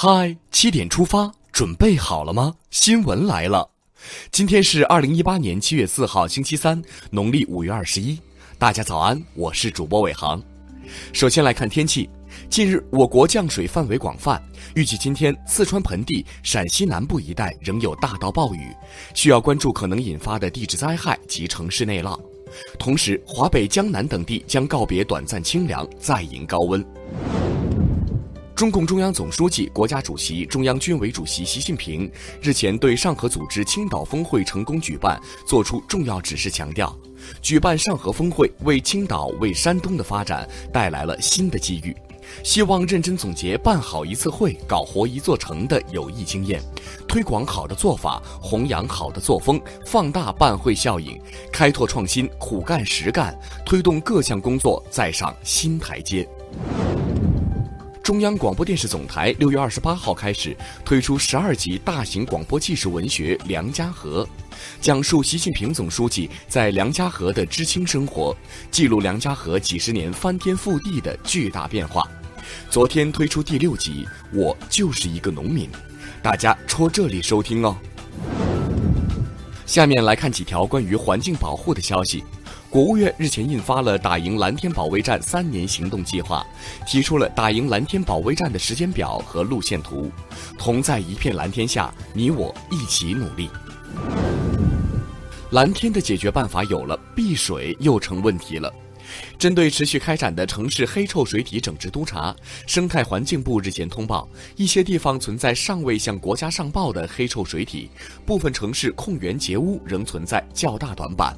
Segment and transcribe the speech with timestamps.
[0.00, 2.54] 嗨，七点出发，准备好了吗？
[2.70, 3.68] 新闻来了，
[4.30, 8.16] 今天是二零一八年七月四号，星期三，农历五月二十一。
[8.58, 10.40] 大家早安，我是主播伟航。
[11.12, 12.08] 首先来看天气，
[12.48, 14.40] 近日我国降水范围广泛，
[14.76, 18.72] 预计今天四川盆地、陕西南部一带仍有大到暴雨，
[19.14, 22.16] 需要关注可能引发的地质灾害及城市内涝。
[22.78, 26.86] 同时，华北、江南等地将告别短暂清凉，再迎高温。
[28.58, 32.10] 中共中央总书记、国家主席、中央军委主席习近平
[32.42, 36.92] 日前对上合组织青岛峰会成功举办作出重要指示，强调，
[37.40, 41.96] 举办上合峰会为青岛、为山东的发展带来了新的机遇。
[42.42, 46.60] 希望认真总结办好一次会、搞活一座城的有益经验，
[47.06, 51.16] 推广好的做法，弘扬好的作风，放大办会效应，
[51.52, 56.28] 开拓创新，苦干实干，推动各项工作再上新台阶。
[58.08, 64.24] 中央广播电视总台六月二十八号开始推出十二集大型广播纪实文学《梁家河》，
[64.80, 68.34] 讲述习近平总书记在梁家河的知青生活，
[68.70, 72.02] 记录梁家河几十年翻天覆地的巨大变化。
[72.70, 75.66] 昨天推出第六集《我就是一个农民》，
[76.22, 77.76] 大家戳这里收听哦。
[79.66, 82.24] 下面来看几条关于环境保护的消息。
[82.70, 86.46] 国务院日前印发了打赢蓝天保卫战三年行动计划，
[86.86, 90.10] 提出了打赢蓝天保卫战的时间表和路线图。
[90.58, 93.48] 同在一片蓝天下，你我一起努力。
[95.52, 98.70] 蓝天的解决办法有了，碧水又成问题了。
[99.38, 102.36] 针对持续开展的城市黑臭水体整治督查，
[102.66, 107.88] 生态环境部日前通报，一些地方存在尚未向国家上报的黑臭水体，
[108.26, 111.34] 部分城市控源截污仍存在较大短板。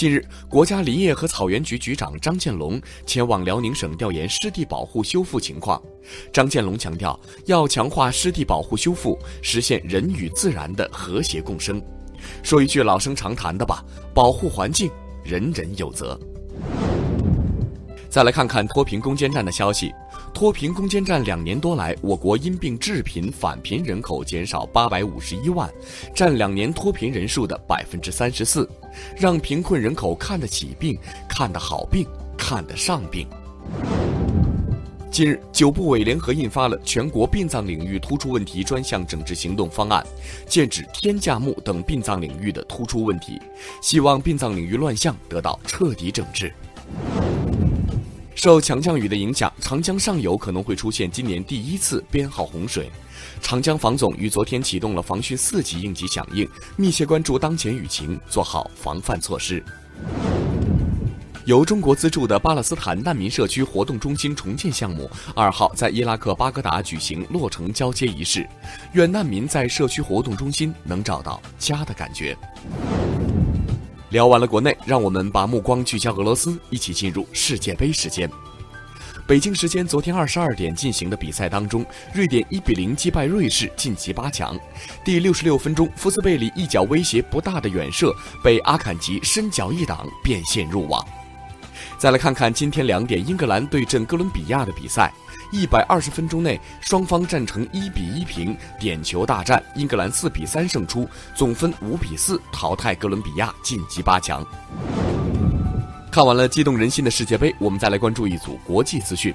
[0.00, 5.78] 近日，国家林业和草原局局长张建龙前往辽宁省调研湿地保护修复情况。
[6.32, 11.82] 张建龙强调，要强化湿地保护修复，实现人与自然的和谐共生。
[12.42, 13.84] 说一句老生常谈的吧，
[14.14, 14.90] 保护环境，
[15.22, 16.18] 人人有责。
[18.08, 19.92] 再来看看脱贫攻坚战的消息。
[20.32, 25.70] 脱贫攻坚战两年多来，我国因病致贫返贫人口减少八百五十一万，
[26.14, 28.68] 占两年脱贫人数的百分之三十四，
[29.16, 32.06] 让贫困人口看得起病、看得好病、
[32.36, 33.26] 看得上病。
[35.10, 40.06] 近日，九部委联合印发了《全国殡葬领域突出问题专项整治行动方案》，
[40.48, 43.40] 剑指天价墓等殡葬领域的突出问题，
[43.82, 46.52] 希望殡葬领域乱象得到彻底整治。
[48.42, 52.90] 受强降雨的影响，长江上游可能会出现今年第一次编号洪水。
[53.42, 59.62] 长江防总于昨天启动了防汛四级应急响应，密切关注当前雨情，做好防范措施。
[61.44, 68.48] 由中国资助的巴勒斯坦难民社区活动中心重建项目二号在伊拉克巴格达举行落成交接仪式，
[68.94, 72.34] 愿难民在社区活动中心能找到家的感觉。
[74.10, 78.28] 聊完了国内，让我们把目光聚焦俄罗斯，一起进入世界杯时间。
[79.24, 84.58] 北京时间昨天二十二点进行的比赛当中，瑞典一比零击败瑞士晋级八强。
[85.04, 88.12] 第六十六分钟，福斯贝里一脚威胁不大的远射
[88.42, 91.06] 被阿坎吉伸脚一挡，变线入网。
[91.96, 95.12] 再来看看今天两点英格兰对阵哥伦比亚的比赛。
[95.50, 104.44] 一百二十分钟内，双方战成一比一平，点球大战，英格兰四比三胜出，总分五比四淘汰哥伦比亚晋级八强。
[106.10, 109.34] 看完了激动人心的世界杯，我们再来关注一组国际资讯。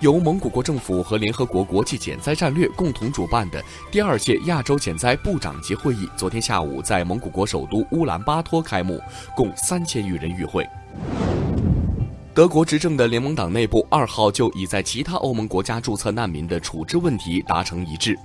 [0.00, 9.00] 由蒙古国政府和联合国国际减灾战略共同主办的第二届亚洲减灾部长级会议，昨天下午在蒙古国首都乌兰巴托开幕，
[9.34, 10.64] 共三千余人与会。
[12.38, 18.16] 德国执政的联盟党内部二号就已在其他欧盟国家注册难民的处置问题达成一致，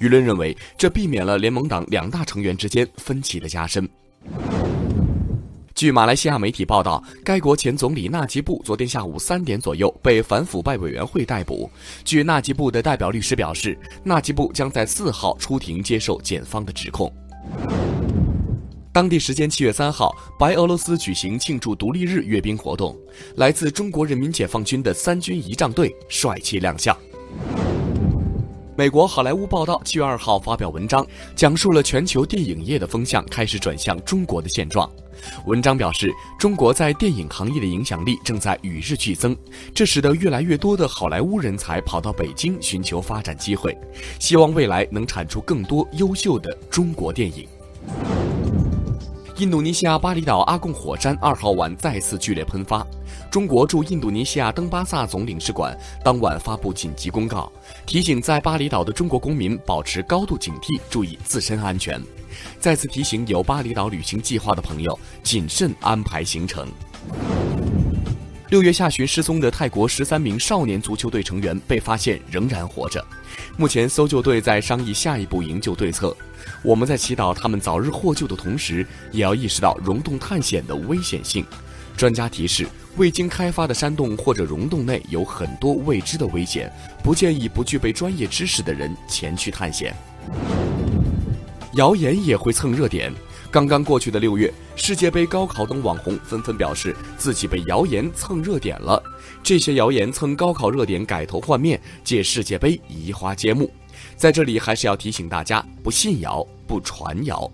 [0.00, 3.88] 舆论认为这避免了联盟党两大成员之间分歧的加深。
[5.72, 11.70] 据马来西亚媒体报道，该国前总理纳吉布昨天下午三点左右被反腐败委员会逮捕。
[12.04, 17.08] 据纳吉布的代表律师表示，纳吉布将在四号出庭接受检方的指控。
[18.92, 22.98] 当地时间七月三号，白俄罗斯举行庆祝独立日阅兵活动，
[23.36, 26.96] 来自中国人民解放军的三军仪仗队帅气亮相。
[28.76, 31.06] 美国好莱坞报道七月二号发表文章，
[31.36, 34.90] 讲述了全球电影业的风向开始转向中国的现状。
[35.46, 39.36] 文章表示，中国在电影行业的影响力正在与日俱增，
[39.72, 43.78] 这使得越来越多的好莱坞人才跑到北京寻求发展机会，
[44.18, 47.46] 希望未来能产出更多优秀的中国电影。
[49.40, 52.86] 印度尼西亚巴厘岛阿贡火山二号晚再次剧烈喷发，
[53.30, 57.50] 中国驻印度尼西亚登巴萨总领事馆当晚发布紧急公告，
[57.86, 61.98] 提醒在巴厘岛的中国公民保持高度警惕，注意自身安全。
[62.58, 66.68] 再次提醒有巴厘岛旅行计划的朋友谨慎安排行程。
[68.50, 73.04] 六月下旬失踪的泰国十三名少年足球队成员被发现仍然活着，
[73.56, 76.16] 目前搜救队在商议下一步营救对策。
[76.60, 81.46] 我们在祈祷他们早日获救的同时，也要意识到溶洞探险的危险性。
[81.96, 82.66] 专家提示：
[82.96, 86.72] 未经开发的山洞或者溶洞内有很多未知的危险，
[87.04, 89.94] 不建议不具备专业知识的人前去探险。
[91.74, 93.12] 谣言也会蹭热点。
[93.52, 99.02] 刚刚过去的六月，世界杯、高考等网红纷纷表示自己被谣言蹭热点了。
[99.42, 103.68] 这些谣言蹭高考热点改头换面，借世界杯移花接木。
[104.14, 107.50] 在这里还是要提醒大家：不信谣，不传谣。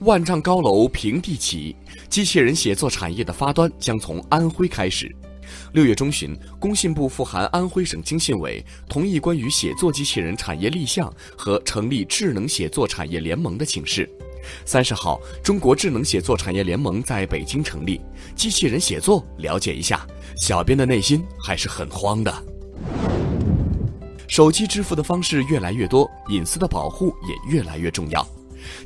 [0.00, 1.74] 万丈高楼平地起，
[2.10, 5.10] 机器人写作产业的发端将从安徽开始。
[5.72, 14.08] 六月中旬，工信部复函安徽省经信委，同意关于写作机器人产业立项和成立智能写作产业联盟的请示。
[14.66, 17.98] 三十号，中国智能写作产业联盟在北京成立。
[18.36, 20.06] 机器人写作，了解一下。
[20.36, 22.44] 小编的内心还是很慌的。
[24.28, 28.26] 手机支付的方式越来越多，隐私的保护也越来越重要。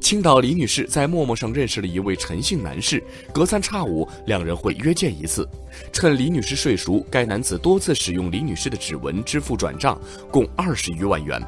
[0.01, 3.03] 青岛李女士在陌陌上认识了一位陈姓男士，
[3.33, 5.49] 隔三差五两人会约见一次。
[5.93, 10.01] 趁李女士睡熟，该男子多次使用李女士的指纹支付转账，
[10.31, 11.41] 共二十余万元。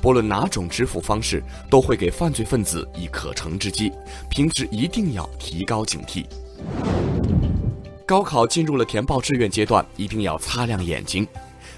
[0.00, 3.90] 不论哪种支付方式，都会给犯罪分子以可乘之机。
[4.30, 6.24] 平时一定要提高警惕。
[8.06, 11.26] 高考进入了填报志愿阶段，一定要擦亮眼睛。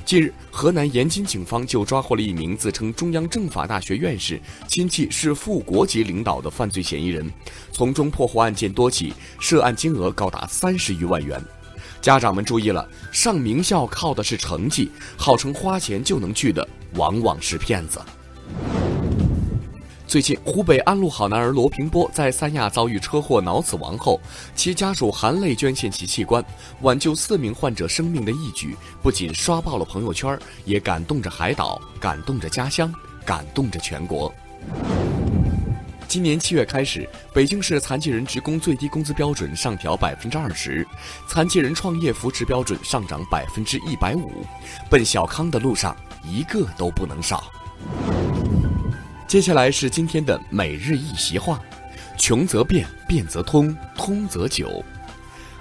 [0.07, 7.29] 近日，河南延津警方就抓获了一名自称中央政法大学院士、亲戚是副国级领导的犯罪嫌疑人，
[7.73, 11.43] 从中破获案件多起，涉案金额高达三十余万元。
[12.01, 18.01] 家长们注意了，上名校靠的是成绩，号称花钱就能去的，往往是骗子。
[20.17, 24.19] 最近，湖北安陆好男儿罗平波在三亚遭遇车祸脑死亡后，
[24.55, 26.43] 其家属含泪捐献其器官，
[26.81, 32.91] 挽救四名患者生命的义举，不仅刷爆了朋友圈，也感动着海岛，感动着家乡，
[33.27, 34.33] 感动着全国。
[36.09, 40.89] 今年七月开始，北京市残疾人职工最低工资标准上调百分之二十，
[41.29, 44.47] 残疾人创业扶持标准上涨百分之一百五，
[44.89, 47.53] 奔小康的路上一个都不能少。
[49.27, 51.61] 接下来是今天的每日一席话：
[52.17, 54.85] 穷则变，变则通，通则久。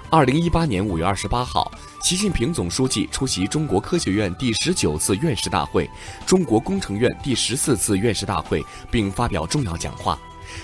[0.08, 1.68] 二零一八年五月二十八号，
[2.00, 5.90] 习近平总书记出席中国科学院第十九次院士大会、
[6.24, 10.16] 中国工程院第十四次院士大会，并发表重要讲话，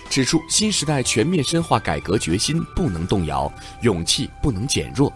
[0.09, 5.13] 指出新时代全面深化改革决心不能动摇，勇气不能减弱。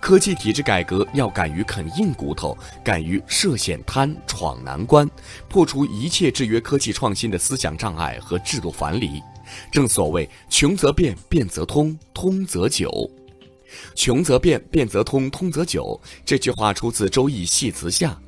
[0.00, 5.08] 科技体制改革要敢于啃硬骨头，敢于涉险滩、闯难关，
[5.48, 9.22] 破除一切制约科技创新的思想障碍和制度樊篱。
[9.70, 12.90] 正所谓“穷则变，变则通，通则久”。
[13.94, 16.00] 穷则变，变则通，通则久。
[16.24, 18.18] 这句话出自《周易·系辞下》，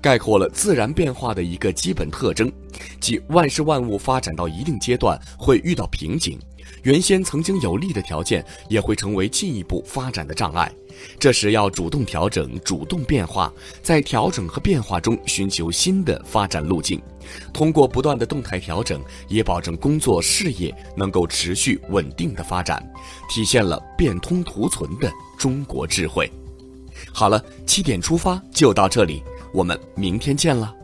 [0.00, 2.52] 概括了自然变化的一个基本特征，
[3.00, 6.38] 即万事万物发展到一定阶段会遇到瓶颈。
[6.82, 10.70] 原先曾经有利的条件，也会成为进一步发展的障碍。
[11.18, 13.52] 这时要主动调整、主动变化，
[13.82, 17.00] 在调整和变化中寻求新的发展路径。
[17.52, 22.84] 通过不断的动态调整，也保证工作事业能够持续稳定的发展，
[23.28, 26.30] 体现了变通图存的中国智慧。
[27.12, 29.22] 好了，七点出发就到这里，
[29.54, 30.74] 我们明天见了。